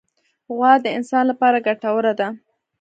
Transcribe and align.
غوا 0.55 0.73
د 0.83 0.87
انسان 0.97 1.23
لپاره 1.31 1.63
ګټوره 1.67 2.13
ده. 2.19 2.27